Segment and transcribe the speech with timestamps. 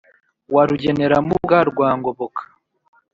[0.53, 2.41] wa rugenerambuga rwa ngoboka